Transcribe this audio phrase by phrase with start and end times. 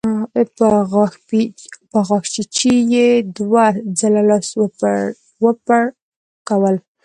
[1.89, 3.07] په غاښچيچي يې
[3.37, 3.65] دوه
[3.99, 4.91] ځله لاسونه
[5.43, 6.75] وپړکول.